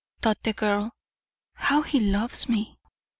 thought 0.23 0.41
the 0.41 0.51
girl; 0.51 0.91
"how 1.53 1.83
he 1.83 1.99
loves 1.99 2.49
me." 2.49 2.75